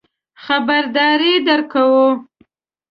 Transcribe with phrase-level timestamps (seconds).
[0.43, 2.05] خبرداری درکوو.